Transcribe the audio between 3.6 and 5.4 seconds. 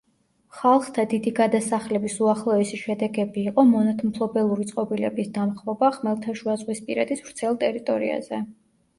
მონათმფლობელური წყობილების